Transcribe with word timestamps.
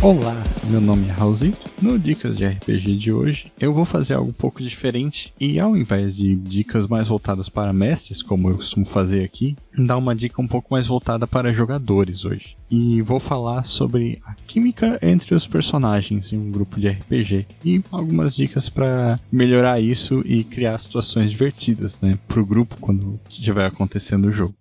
Olá, 0.00 0.44
meu 0.70 0.80
nome 0.80 1.08
é 1.08 1.10
Raulzito. 1.10 1.58
No 1.82 1.98
Dicas 1.98 2.36
de 2.36 2.46
RPG 2.46 2.96
de 2.96 3.12
hoje, 3.12 3.52
eu 3.58 3.72
vou 3.72 3.84
fazer 3.84 4.14
algo 4.14 4.30
um 4.30 4.32
pouco 4.32 4.62
diferente 4.62 5.34
e 5.40 5.58
ao 5.58 5.76
invés 5.76 6.16
de 6.16 6.36
dicas 6.36 6.86
mais 6.86 7.08
voltadas 7.08 7.48
para 7.48 7.72
mestres, 7.72 8.22
como 8.22 8.48
eu 8.48 8.54
costumo 8.54 8.86
fazer 8.86 9.24
aqui, 9.24 9.56
dar 9.76 9.96
uma 9.96 10.14
dica 10.14 10.40
um 10.40 10.46
pouco 10.46 10.68
mais 10.72 10.86
voltada 10.86 11.26
para 11.26 11.52
jogadores 11.52 12.24
hoje. 12.24 12.56
E 12.70 13.02
vou 13.02 13.18
falar 13.18 13.64
sobre 13.64 14.20
a 14.24 14.34
química 14.46 15.00
entre 15.02 15.34
os 15.34 15.48
personagens 15.48 16.32
em 16.32 16.38
um 16.38 16.52
grupo 16.52 16.80
de 16.80 16.88
RPG 16.88 17.46
e 17.64 17.82
algumas 17.90 18.36
dicas 18.36 18.68
para 18.68 19.18
melhorar 19.32 19.80
isso 19.80 20.22
e 20.24 20.44
criar 20.44 20.78
situações 20.78 21.28
divertidas, 21.28 22.00
né, 22.00 22.16
pro 22.28 22.46
grupo 22.46 22.76
quando 22.80 23.18
estiver 23.28 23.66
acontecendo 23.66 24.28
o 24.28 24.32
jogo. 24.32 24.54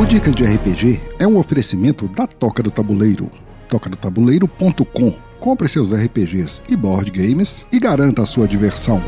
O 0.00 0.06
Dicas 0.06 0.32
de 0.32 0.44
RPG 0.44 1.00
é 1.18 1.26
um 1.26 1.36
oferecimento 1.36 2.06
da 2.06 2.24
Toca 2.24 2.62
do 2.62 2.70
Tabuleiro. 2.70 3.28
tocadotabuleiro.com. 3.68 5.12
Compre 5.40 5.68
seus 5.68 5.92
RPGs 5.92 6.62
e 6.70 6.76
board 6.76 7.10
games 7.10 7.66
e 7.72 7.80
garanta 7.80 8.22
a 8.22 8.26
sua 8.26 8.46
diversão. 8.46 9.02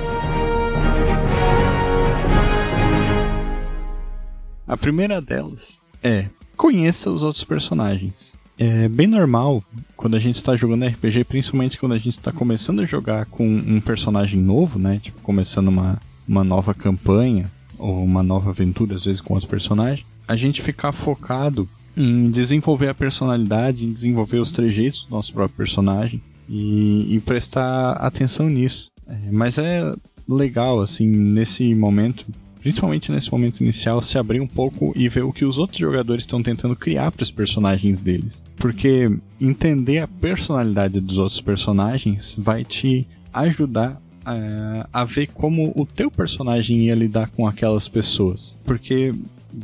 A 4.66 4.76
primeira 4.76 5.20
delas 5.22 5.80
é 6.02 6.26
conheça 6.56 7.08
os 7.08 7.22
outros 7.22 7.44
personagens. 7.44 8.34
É 8.58 8.88
bem 8.88 9.06
normal 9.06 9.62
quando 9.96 10.16
a 10.16 10.18
gente 10.18 10.36
está 10.36 10.56
jogando 10.56 10.86
RPG, 10.86 11.22
principalmente 11.22 11.78
quando 11.78 11.92
a 11.92 11.98
gente 11.98 12.18
está 12.18 12.32
começando 12.32 12.80
a 12.80 12.84
jogar 12.84 13.26
com 13.26 13.46
um 13.46 13.80
personagem 13.80 14.40
novo, 14.40 14.76
né? 14.76 14.98
Tipo, 15.00 15.20
começando 15.20 15.68
uma, 15.68 16.00
uma 16.26 16.42
nova 16.42 16.74
campanha 16.74 17.48
ou 17.78 18.02
uma 18.02 18.24
nova 18.24 18.50
aventura, 18.50 18.96
às 18.96 19.04
vezes 19.04 19.20
com 19.20 19.34
outro 19.34 19.48
personagem 19.48 20.09
a 20.30 20.36
gente 20.36 20.62
ficar 20.62 20.92
focado 20.92 21.68
em 21.96 22.30
desenvolver 22.30 22.88
a 22.88 22.94
personalidade, 22.94 23.84
em 23.84 23.92
desenvolver 23.92 24.38
os 24.38 24.52
trejeitos 24.52 25.04
do 25.04 25.10
nosso 25.10 25.32
próprio 25.32 25.56
personagem 25.56 26.22
e, 26.48 27.16
e 27.16 27.20
prestar 27.20 27.94
atenção 27.94 28.48
nisso. 28.48 28.92
É, 29.08 29.16
mas 29.32 29.58
é 29.58 29.92
legal, 30.28 30.80
assim, 30.80 31.04
nesse 31.04 31.74
momento, 31.74 32.24
principalmente 32.60 33.10
nesse 33.10 33.28
momento 33.32 33.60
inicial, 33.60 34.00
se 34.00 34.16
abrir 34.18 34.40
um 34.40 34.46
pouco 34.46 34.92
e 34.94 35.08
ver 35.08 35.24
o 35.24 35.32
que 35.32 35.44
os 35.44 35.58
outros 35.58 35.80
jogadores 35.80 36.22
estão 36.22 36.40
tentando 36.40 36.76
criar 36.76 37.10
para 37.10 37.24
os 37.24 37.30
personagens 37.32 37.98
deles. 37.98 38.46
Porque 38.54 39.10
entender 39.40 39.98
a 39.98 40.06
personalidade 40.06 41.00
dos 41.00 41.18
outros 41.18 41.40
personagens 41.40 42.36
vai 42.38 42.64
te 42.64 43.04
ajudar 43.32 44.00
é, 44.24 44.86
a 44.92 45.04
ver 45.04 45.26
como 45.26 45.72
o 45.74 45.84
teu 45.84 46.08
personagem 46.08 46.82
ia 46.82 46.94
lidar 46.94 47.30
com 47.30 47.48
aquelas 47.48 47.88
pessoas. 47.88 48.56
Porque 48.64 49.12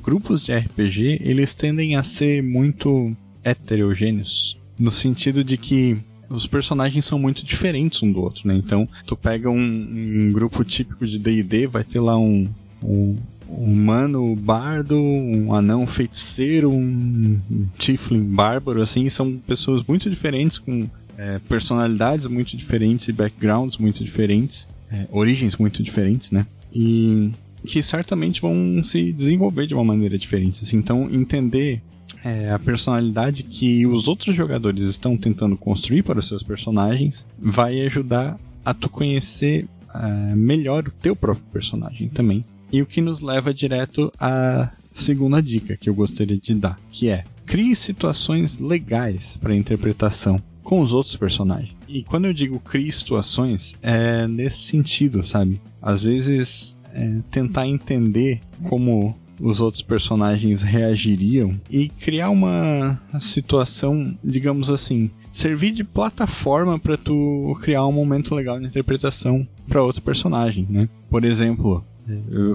grupos 0.07 0.45
de 0.45 0.57
RPG, 0.57 1.21
eles 1.21 1.53
tendem 1.53 1.97
a 1.97 2.03
ser 2.05 2.41
muito 2.41 3.15
heterogêneos, 3.43 4.57
no 4.79 4.93
sentido 4.93 5.43
de 5.43 5.57
que 5.57 5.97
os 6.31 6.47
personagens 6.47 7.05
são 7.05 7.19
muito 7.19 7.45
diferentes 7.45 8.03
um 8.03 8.12
do 8.12 8.21
outro, 8.21 8.47
né? 8.47 8.55
Então, 8.55 8.89
tu 9.05 9.17
pega 9.17 9.51
um, 9.51 9.59
um 9.59 10.33
grupo 10.33 10.65
típico 10.65 11.05
de 11.05 11.19
D&D, 11.19 11.67
vai 11.67 11.83
ter 11.83 11.99
lá 11.99 12.17
um, 12.17 12.49
um, 12.83 13.17
um 13.49 13.65
humano 13.65 14.34
bardo, 14.37 14.97
um 14.97 15.53
anão 15.53 15.87
feiticeiro, 15.87 16.71
um, 16.71 17.41
um 17.51 17.67
tiefling 17.77 18.23
bárbaro, 18.23 18.83
assim, 18.83 19.09
são 19.09 19.37
pessoas 19.39 19.84
muito 19.87 20.09
diferentes, 20.09 20.59
com 20.59 20.89
é, 21.19 21.41
personalidades 21.49 22.27
muito 22.27 22.57
diferentes 22.57 23.09
e 23.09 23.12
backgrounds 23.12 23.79
muito 23.79 24.05
diferentes, 24.05 24.69
é, 24.91 25.07
origens 25.11 25.57
muito 25.57 25.83
diferentes, 25.83 26.31
né? 26.31 26.47
E 26.73 27.33
que 27.66 27.82
certamente 27.82 28.41
vão 28.41 28.82
se 28.82 29.12
desenvolver 29.12 29.66
de 29.66 29.75
uma 29.75 29.84
maneira 29.84 30.16
diferente. 30.16 30.62
Assim, 30.62 30.78
então, 30.78 31.09
entender 31.10 31.82
é, 32.25 32.50
a 32.50 32.59
personalidade 32.59 33.43
que 33.43 33.87
os 33.87 34.09
outros 34.09 34.34
jogadores 34.34 34.82
estão 34.82 35.16
tentando 35.16 35.56
construir 35.56 36.03
para 36.03 36.19
os 36.19 36.28
seus 36.28 36.43
personagens 36.43 37.26
vai 37.38 37.81
ajudar 37.82 38.38
a 38.65 38.72
tu 38.72 38.88
conhecer 38.88 39.69
é, 39.94 40.34
melhor 40.34 40.88
o 40.88 40.91
teu 40.91 41.15
próprio 41.15 41.44
personagem 41.53 42.09
também. 42.09 42.44
E 42.72 42.82
o 42.82 42.87
que 42.87 43.00
nos 43.00 43.21
leva 43.21 43.55
direto 43.55 44.12
à 44.19 44.71
segunda 44.93 45.41
dica 45.41 45.76
que 45.76 45.88
eu 45.88 45.94
gostaria 45.94 46.37
de 46.37 46.55
dar, 46.55 46.78
que 46.91 47.09
é 47.09 47.22
crie 47.44 47.76
situações 47.76 48.59
legais 48.59 49.37
para 49.37 49.55
interpretação 49.55 50.41
com 50.65 50.81
os 50.81 50.93
outros 50.93 51.15
personagens. 51.15 51.76
E 51.87 52.03
quando 52.03 52.25
eu 52.25 52.32
digo 52.32 52.59
crie 52.59 52.91
situações, 52.91 53.76
é 53.81 54.26
nesse 54.26 54.59
sentido, 54.59 55.25
sabe? 55.25 55.60
Às 55.81 56.03
vezes 56.03 56.76
é, 56.97 57.19
tentar 57.31 57.69
entender 57.69 58.41
como 58.65 59.15
os 59.39 59.61
outros 59.61 59.83
personagens 59.83 60.62
reagiriam 60.62 61.55
e 61.71 61.91
criar 61.91 62.31
uma 62.31 62.99
situação, 63.21 64.17
digamos 64.25 64.71
assim, 64.71 65.11
servir 65.31 65.73
de 65.73 65.85
plataforma 65.85 66.79
para 66.79 66.97
tu 66.97 67.56
criar 67.61 67.87
um 67.87 67.93
momento 67.93 68.35
legal 68.35 68.59
de 68.59 68.67
interpretação 68.67 69.47
para 69.69 69.83
outro 69.83 70.01
personagem, 70.01 70.67
né? 70.71 70.89
Por 71.11 71.23
exemplo, 71.23 71.85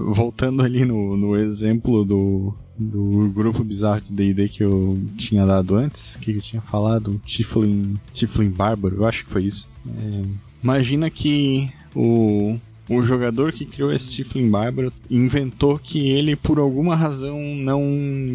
voltando 0.06 0.62
ali 0.62 0.84
no, 0.84 1.16
no 1.16 1.36
exemplo 1.36 2.04
do, 2.04 2.52
do 2.76 3.30
grupo 3.32 3.62
bizarro 3.62 4.00
de 4.00 4.12
D&D 4.12 4.48
que 4.48 4.64
eu 4.64 4.98
tinha 5.16 5.46
dado 5.46 5.76
antes, 5.76 6.16
que 6.16 6.32
eu 6.32 6.40
tinha 6.40 6.62
falado, 6.62 7.20
Tiflin, 7.24 7.94
Tiflin 8.12 8.50
Bárbaro, 8.50 8.96
eu 8.96 9.06
acho 9.06 9.24
que 9.24 9.30
foi 9.30 9.44
isso. 9.44 9.68
É, 9.86 10.22
imagina 10.62 11.08
que 11.10 11.70
o 11.94 12.58
o 12.96 13.02
jogador 13.02 13.52
que 13.52 13.64
criou 13.64 13.92
esse 13.92 14.10
Tiflin 14.10 14.50
Bárbaro 14.50 14.92
inventou 15.10 15.78
que 15.78 16.10
ele, 16.10 16.36
por 16.36 16.58
alguma 16.58 16.94
razão, 16.94 17.38
não 17.56 17.82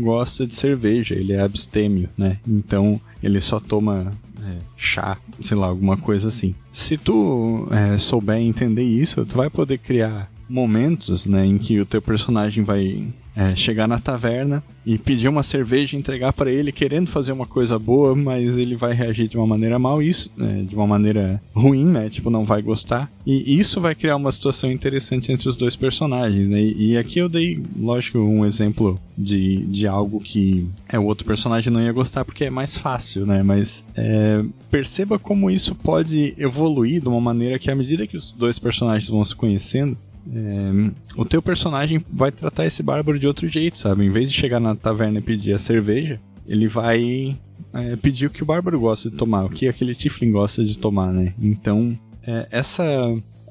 gosta 0.01 0.45
de 0.45 0.55
cerveja, 0.55 1.15
ele 1.15 1.33
é 1.33 1.41
abstêmio, 1.41 2.09
né? 2.17 2.37
Então 2.47 2.99
ele 3.21 3.41
só 3.41 3.59
toma 3.59 4.11
é, 4.43 4.57
chá, 4.75 5.17
sei 5.41 5.57
lá, 5.57 5.67
alguma 5.67 5.97
coisa 5.97 6.27
assim. 6.27 6.55
Se 6.71 6.97
tu 6.97 7.67
é, 7.71 7.97
souber 7.97 8.37
entender 8.37 8.83
isso, 8.83 9.25
tu 9.25 9.37
vai 9.37 9.49
poder 9.49 9.77
criar 9.79 10.31
momentos, 10.49 11.25
né, 11.25 11.45
em 11.45 11.57
que 11.57 11.79
o 11.79 11.85
teu 11.85 12.01
personagem 12.01 12.63
vai 12.63 13.05
é, 13.37 13.55
chegar 13.55 13.87
na 13.87 13.99
taverna 13.99 14.63
e 14.83 14.97
pedir 14.97 15.27
uma 15.27 15.43
cerveja 15.43 15.95
e 15.95 15.99
entregar 15.99 16.33
para 16.33 16.51
ele, 16.51 16.71
querendo 16.71 17.07
fazer 17.07 17.31
uma 17.31 17.45
coisa 17.45 17.77
boa, 17.77 18.15
mas 18.15 18.57
ele 18.57 18.75
vai 18.75 18.93
reagir 18.93 19.27
de 19.27 19.37
uma 19.37 19.45
maneira 19.45 19.77
mal, 19.77 20.01
isso, 20.01 20.31
né, 20.35 20.65
de 20.67 20.73
uma 20.73 20.87
maneira 20.87 21.39
ruim, 21.53 21.85
né? 21.85 22.09
Tipo, 22.09 22.29
não 22.29 22.45
vai 22.45 22.61
gostar. 22.61 23.11
E 23.25 23.59
isso 23.59 23.81
vai 23.81 23.93
criar 23.93 24.15
uma 24.15 24.31
situação 24.31 24.71
interessante 24.71 25.31
entre 25.31 25.49
os 25.49 25.57
dois 25.57 25.75
personagens, 25.75 26.47
né? 26.47 26.61
E 26.61 26.97
aqui 26.97 27.19
eu 27.19 27.27
dei, 27.27 27.61
lógico, 27.77 28.17
um 28.17 28.45
exemplo 28.45 28.97
de, 29.17 29.57
de 29.65 29.85
algo 29.85 30.21
que 30.21 30.65
é 30.87 30.97
o 30.97 31.05
outro 31.05 31.25
personagem 31.25 31.71
não 31.71 31.81
ia 31.81 31.91
gostar 31.91 32.23
porque 32.23 32.45
é 32.45 32.49
mais 32.49 32.77
fácil, 32.77 33.25
né? 33.25 33.43
Mas 33.43 33.83
é, 33.93 34.43
perceba 34.71 35.19
como 35.19 35.51
isso 35.51 35.75
pode 35.75 36.33
evoluir 36.37 37.01
de 37.01 37.07
uma 37.09 37.19
maneira 37.19 37.59
que, 37.59 37.69
à 37.69 37.75
medida 37.75 38.07
que 38.07 38.15
os 38.15 38.31
dois 38.31 38.57
personagens 38.57 39.09
vão 39.09 39.25
se 39.25 39.35
conhecendo, 39.35 39.97
é, 40.33 40.91
o 41.15 41.25
teu 41.25 41.41
personagem 41.41 42.03
vai 42.11 42.31
tratar 42.31 42.65
esse 42.65 42.83
bárbaro 42.83 43.19
de 43.19 43.27
outro 43.27 43.47
jeito, 43.47 43.77
sabe? 43.77 44.05
Em 44.05 44.11
vez 44.11 44.31
de 44.31 44.37
chegar 44.37 44.59
na 44.59 44.75
taverna 44.75 45.19
e 45.19 45.21
pedir 45.21 45.53
a 45.53 45.57
cerveja, 45.57 46.19
ele 46.47 46.67
vai 46.67 47.37
é, 47.73 47.95
pedir 47.95 48.27
o 48.27 48.29
que 48.29 48.43
o 48.43 48.45
bárbaro 48.45 48.79
gosta 48.79 49.09
de 49.09 49.15
tomar, 49.15 49.45
o 49.45 49.49
que 49.49 49.67
aquele 49.67 49.95
Tiflin 49.95 50.31
gosta 50.31 50.63
de 50.63 50.77
tomar, 50.77 51.11
né? 51.11 51.33
Então, 51.39 51.97
é, 52.25 52.47
essa 52.51 52.85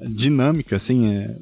dinâmica, 0.01 0.75
assim, 0.75 1.07
é, 1.07 1.35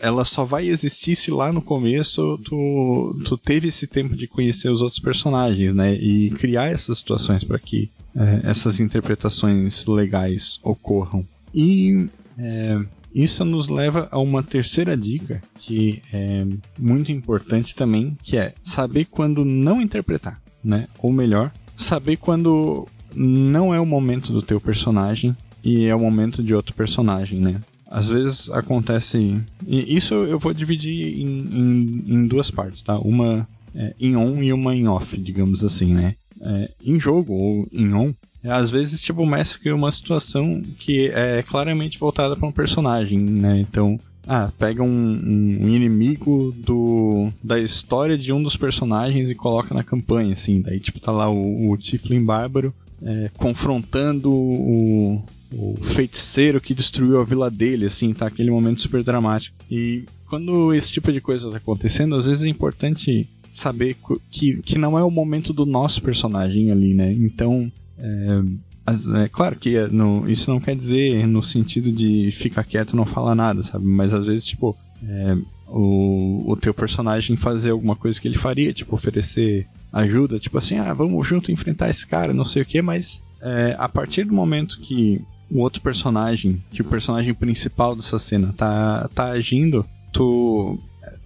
ela 0.00 0.24
só 0.24 0.44
vai 0.44 0.66
existir 0.66 1.14
se 1.16 1.30
lá 1.30 1.52
no 1.52 1.60
começo 1.60 2.38
tu, 2.44 3.20
tu 3.24 3.36
teve 3.36 3.68
esse 3.68 3.86
tempo 3.86 4.16
de 4.16 4.26
conhecer 4.26 4.70
os 4.70 4.80
outros 4.80 5.00
personagens, 5.00 5.74
né? 5.74 5.94
E 5.94 6.30
criar 6.30 6.70
essas 6.70 6.98
situações 6.98 7.44
para 7.44 7.58
que 7.58 7.90
é, 8.14 8.40
essas 8.44 8.80
interpretações 8.80 9.84
legais 9.86 10.58
ocorram. 10.62 11.24
E 11.54 12.08
é, 12.38 12.78
isso 13.16 13.46
nos 13.46 13.68
leva 13.68 14.08
a 14.10 14.18
uma 14.18 14.42
terceira 14.42 14.94
dica 14.94 15.40
que 15.58 16.02
é 16.12 16.44
muito 16.78 17.10
importante 17.10 17.74
também, 17.74 18.14
que 18.22 18.36
é 18.36 18.52
saber 18.60 19.06
quando 19.06 19.42
não 19.42 19.80
interpretar, 19.80 20.38
né? 20.62 20.86
Ou 20.98 21.10
melhor, 21.10 21.50
saber 21.74 22.18
quando 22.18 22.86
não 23.14 23.74
é 23.74 23.80
o 23.80 23.86
momento 23.86 24.32
do 24.32 24.42
teu 24.42 24.60
personagem 24.60 25.34
e 25.64 25.86
é 25.86 25.94
o 25.94 26.00
momento 26.00 26.42
de 26.42 26.54
outro 26.54 26.74
personagem, 26.74 27.40
né? 27.40 27.58
Às 27.90 28.08
vezes 28.08 28.50
acontece. 28.50 29.42
E 29.66 29.96
isso 29.96 30.12
eu 30.12 30.38
vou 30.38 30.52
dividir 30.52 31.18
em, 31.18 31.38
em, 31.52 32.04
em 32.06 32.26
duas 32.26 32.50
partes, 32.50 32.82
tá? 32.82 32.98
Uma 32.98 33.48
é, 33.74 33.94
em 33.98 34.14
on 34.14 34.42
e 34.42 34.52
uma 34.52 34.76
em 34.76 34.86
off, 34.88 35.16
digamos 35.16 35.64
assim, 35.64 35.94
né? 35.94 36.16
É, 36.42 36.70
em 36.84 37.00
jogo 37.00 37.32
ou 37.32 37.66
em 37.72 37.94
on, 37.94 38.12
às 38.48 38.70
vezes, 38.70 39.02
tipo, 39.02 39.22
o 39.22 39.26
mestre 39.26 39.60
cria 39.60 39.74
uma 39.74 39.90
situação 39.90 40.62
que 40.78 41.08
é 41.08 41.42
claramente 41.42 41.98
voltada 41.98 42.36
para 42.36 42.48
um 42.48 42.52
personagem, 42.52 43.18
né? 43.18 43.58
Então, 43.60 43.98
ah, 44.26 44.50
pega 44.58 44.82
um, 44.82 44.88
um, 44.88 45.68
inimigo 45.68 46.52
do, 46.56 47.30
da 47.42 47.60
história 47.60 48.18
de 48.18 48.32
um 48.32 48.42
dos 48.42 48.56
personagens 48.56 49.30
e 49.30 49.34
coloca 49.34 49.72
na 49.72 49.84
campanha, 49.84 50.32
assim. 50.32 50.60
Daí, 50.60 50.80
tipo, 50.80 50.98
tá 50.98 51.12
lá 51.12 51.30
o, 51.30 51.70
o 51.70 51.76
Tiflin 51.76 52.24
Bárbaro 52.24 52.74
é, 53.02 53.30
confrontando 53.36 54.32
o, 54.32 55.22
o 55.52 55.76
feiticeiro 55.82 56.60
que 56.60 56.74
destruiu 56.74 57.20
a 57.20 57.24
vila 57.24 57.50
dele, 57.50 57.86
assim, 57.86 58.12
tá? 58.12 58.26
Aquele 58.26 58.50
momento 58.50 58.80
super 58.80 59.02
dramático. 59.02 59.56
E 59.70 60.04
quando 60.28 60.74
esse 60.74 60.92
tipo 60.92 61.12
de 61.12 61.20
coisa 61.20 61.50
tá 61.50 61.58
acontecendo, 61.58 62.16
às 62.16 62.26
vezes 62.26 62.42
é 62.42 62.48
importante 62.48 63.28
saber 63.48 63.96
que, 64.30 64.60
que 64.62 64.76
não 64.76 64.98
é 64.98 65.04
o 65.04 65.10
momento 65.10 65.52
do 65.52 65.64
nosso 65.64 66.02
personagem 66.02 66.72
ali, 66.72 66.94
né? 66.94 67.12
Então, 67.12 67.70
é, 67.98 68.42
as, 68.84 69.08
é 69.08 69.28
claro 69.28 69.56
que 69.56 69.76
é, 69.76 69.88
no, 69.88 70.28
isso 70.30 70.50
não 70.50 70.60
quer 70.60 70.76
dizer 70.76 71.26
no 71.26 71.42
sentido 71.42 71.90
de 71.90 72.30
ficar 72.30 72.64
quieto 72.64 72.96
não 72.96 73.04
falar 73.04 73.34
nada, 73.34 73.62
sabe? 73.62 73.84
Mas 73.84 74.14
às 74.14 74.26
vezes, 74.26 74.44
tipo, 74.44 74.76
é, 75.06 75.36
o, 75.66 76.44
o 76.46 76.56
teu 76.56 76.72
personagem 76.72 77.36
fazer 77.36 77.70
alguma 77.70 77.96
coisa 77.96 78.20
que 78.20 78.28
ele 78.28 78.38
faria, 78.38 78.72
tipo, 78.72 78.94
oferecer 78.94 79.66
ajuda, 79.92 80.38
tipo 80.38 80.58
assim, 80.58 80.78
ah, 80.78 80.92
vamos 80.92 81.26
junto 81.26 81.50
enfrentar 81.50 81.88
esse 81.88 82.06
cara, 82.06 82.34
não 82.34 82.44
sei 82.44 82.62
o 82.62 82.66
que, 82.66 82.82
mas 82.82 83.22
é, 83.40 83.74
a 83.78 83.88
partir 83.88 84.24
do 84.24 84.34
momento 84.34 84.80
que 84.80 85.20
o 85.50 85.60
outro 85.60 85.80
personagem, 85.80 86.62
que 86.70 86.82
o 86.82 86.84
personagem 86.84 87.32
principal 87.32 87.94
dessa 87.94 88.18
cena 88.18 88.52
tá, 88.56 89.08
tá 89.14 89.30
agindo, 89.30 89.86
tu 90.12 90.78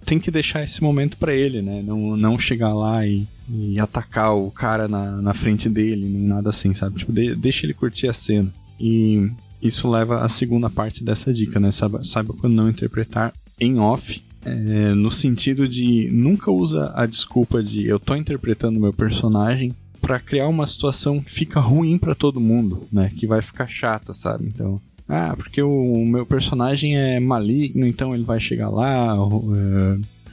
tem 0.05 0.19
que 0.19 0.31
deixar 0.31 0.63
esse 0.63 0.81
momento 0.81 1.17
para 1.17 1.33
ele, 1.33 1.61
né? 1.61 1.81
Não, 1.85 2.17
não 2.17 2.39
chegar 2.39 2.73
lá 2.73 3.05
e, 3.05 3.27
e 3.49 3.79
atacar 3.79 4.35
o 4.35 4.51
cara 4.51 4.87
na, 4.87 5.21
na 5.21 5.33
frente 5.33 5.69
dele, 5.69 6.07
nem 6.07 6.23
nada 6.23 6.49
assim, 6.49 6.73
sabe? 6.73 6.99
Tipo, 6.99 7.13
de, 7.13 7.35
deixa 7.35 7.65
ele 7.65 7.73
curtir 7.73 8.07
a 8.07 8.13
cena. 8.13 8.51
E 8.79 9.29
isso 9.61 9.89
leva 9.89 10.21
à 10.21 10.29
segunda 10.29 10.69
parte 10.69 11.03
dessa 11.03 11.33
dica, 11.33 11.59
né? 11.59 11.71
Saiba, 11.71 12.03
saiba 12.03 12.33
quando 12.33 12.53
não 12.53 12.69
interpretar 12.69 13.31
em 13.59 13.79
off, 13.79 14.23
é, 14.43 14.93
no 14.95 15.11
sentido 15.11 15.67
de 15.67 16.09
nunca 16.11 16.49
usa 16.49 16.91
a 16.95 17.05
desculpa 17.05 17.61
de 17.63 17.85
eu 17.85 17.99
tô 17.99 18.15
interpretando 18.15 18.79
meu 18.79 18.91
personagem 18.91 19.71
para 20.01 20.19
criar 20.19 20.47
uma 20.47 20.65
situação 20.65 21.21
que 21.21 21.31
fica 21.31 21.59
ruim 21.59 21.97
para 21.97 22.15
todo 22.15 22.41
mundo, 22.41 22.87
né? 22.91 23.11
Que 23.15 23.27
vai 23.27 23.41
ficar 23.41 23.67
chata, 23.67 24.13
sabe? 24.13 24.45
Então, 24.47 24.81
ah, 25.13 25.35
porque 25.35 25.61
o 25.61 26.05
meu 26.05 26.25
personagem 26.25 26.97
é 26.97 27.19
maligno, 27.19 27.85
então 27.85 28.15
ele 28.15 28.23
vai 28.23 28.39
chegar 28.39 28.69
lá, 28.69 29.13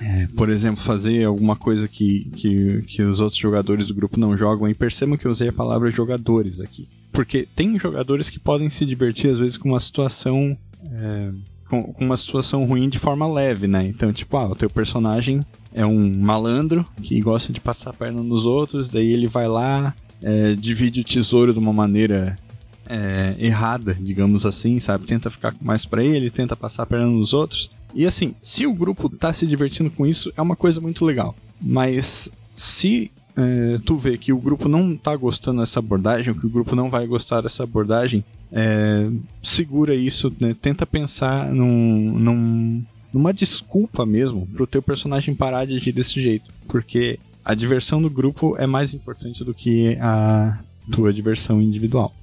é, 0.00 0.22
é, 0.22 0.28
por 0.36 0.48
exemplo, 0.48 0.80
fazer 0.80 1.24
alguma 1.24 1.56
coisa 1.56 1.88
que, 1.88 2.26
que, 2.36 2.82
que 2.82 3.02
os 3.02 3.18
outros 3.18 3.40
jogadores 3.40 3.88
do 3.88 3.94
grupo 3.94 4.20
não 4.20 4.36
jogam. 4.36 4.68
E 4.68 4.74
percebam 4.74 5.18
que 5.18 5.26
eu 5.26 5.32
usei 5.32 5.48
a 5.48 5.52
palavra 5.52 5.90
jogadores 5.90 6.60
aqui. 6.60 6.86
Porque 7.10 7.48
tem 7.56 7.76
jogadores 7.76 8.30
que 8.30 8.38
podem 8.38 8.68
se 8.68 8.86
divertir, 8.86 9.32
às 9.32 9.40
vezes, 9.40 9.56
com 9.56 9.70
uma 9.70 9.80
situação. 9.80 10.56
É, 10.92 11.32
com, 11.68 11.92
uma 11.98 12.16
situação 12.16 12.64
ruim 12.64 12.88
de 12.88 13.00
forma 13.00 13.26
leve, 13.26 13.66
né? 13.66 13.84
Então, 13.84 14.12
tipo, 14.12 14.36
ah, 14.36 14.46
o 14.46 14.54
teu 14.54 14.70
personagem 14.70 15.44
é 15.74 15.84
um 15.84 16.20
malandro 16.20 16.86
que 17.02 17.20
gosta 17.20 17.52
de 17.52 17.60
passar 17.60 17.90
a 17.90 17.94
perna 17.94 18.22
nos 18.22 18.46
outros, 18.46 18.88
daí 18.88 19.12
ele 19.12 19.26
vai 19.26 19.48
lá, 19.48 19.92
é, 20.22 20.54
divide 20.54 21.00
o 21.00 21.04
tesouro 21.04 21.52
de 21.52 21.58
uma 21.58 21.72
maneira 21.72 22.38
é, 22.88 23.36
errada, 23.38 23.94
digamos 23.94 24.46
assim, 24.46 24.80
sabe? 24.80 25.06
Tenta 25.06 25.30
ficar 25.30 25.54
mais 25.60 25.84
para 25.84 26.02
ele, 26.02 26.30
tenta 26.30 26.56
passar 26.56 26.84
a 26.84 26.86
perna 26.86 27.06
nos 27.06 27.32
outros. 27.32 27.70
E 27.94 28.06
assim, 28.06 28.34
se 28.42 28.66
o 28.66 28.72
grupo 28.72 29.08
tá 29.08 29.32
se 29.32 29.46
divertindo 29.46 29.90
com 29.90 30.06
isso, 30.06 30.32
é 30.36 30.42
uma 30.42 30.56
coisa 30.56 30.80
muito 30.80 31.04
legal. 31.04 31.34
Mas 31.60 32.30
se 32.54 33.10
é, 33.36 33.78
tu 33.84 33.96
vê 33.96 34.18
que 34.18 34.32
o 34.32 34.38
grupo 34.38 34.68
não 34.68 34.96
tá 34.96 35.14
gostando 35.14 35.60
dessa 35.60 35.78
abordagem, 35.78 36.34
que 36.34 36.46
o 36.46 36.50
grupo 36.50 36.74
não 36.74 36.90
vai 36.90 37.06
gostar 37.06 37.40
dessa 37.40 37.62
abordagem, 37.62 38.24
é, 38.50 39.08
segura 39.42 39.94
isso, 39.94 40.34
né? 40.40 40.56
tenta 40.60 40.86
pensar 40.86 41.52
num, 41.52 42.18
num, 42.18 42.82
numa 43.12 43.32
desculpa 43.32 44.04
mesmo 44.04 44.46
pro 44.46 44.66
teu 44.66 44.82
personagem 44.82 45.34
parar 45.34 45.66
de 45.66 45.76
agir 45.76 45.92
desse 45.92 46.20
jeito. 46.20 46.50
Porque 46.66 47.18
a 47.44 47.54
diversão 47.54 48.02
do 48.02 48.10
grupo 48.10 48.56
é 48.58 48.66
mais 48.66 48.92
importante 48.92 49.44
do 49.44 49.54
que 49.54 49.96
a 50.00 50.58
tua 50.90 51.12
diversão 51.12 51.60
individual. 51.62 52.14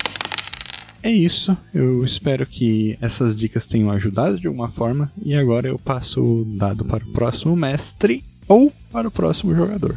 É 1.05 1.11
isso, 1.11 1.55
eu 1.71 2.03
espero 2.03 2.47
que 2.47 2.97
essas 2.99 3.37
dicas 3.37 3.67
tenham 3.67 3.91
ajudado 3.91 4.39
de 4.39 4.47
alguma 4.47 4.71
forma 4.71 5.11
e 5.23 5.35
agora 5.35 5.67
eu 5.67 5.77
passo 5.77 6.19
o 6.19 6.43
dado 6.43 6.83
para 6.83 7.03
o 7.03 7.11
próximo 7.11 7.55
mestre 7.55 8.23
ou 8.47 8.73
para 8.91 9.07
o 9.07 9.11
próximo 9.11 9.55
jogador. 9.55 9.95